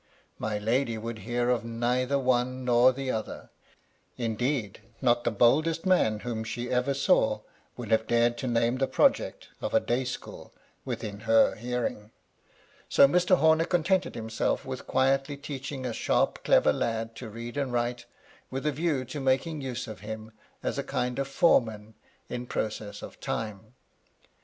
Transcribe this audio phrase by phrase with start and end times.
[0.39, 3.51] My lady would hear of neither one nor the other:
[4.17, 7.41] indeed, not the boldest man whom she ever saw
[7.77, 12.09] would have dared to name the project of a day school within her hearing.
[12.89, 13.37] So Mr.
[13.37, 18.07] Homer contented himself with quietly teaching a sharp, clever lad to read and write,
[18.49, 20.31] with a view to making use of him
[20.63, 21.93] as a kind of foreman
[22.27, 23.75] in process of time.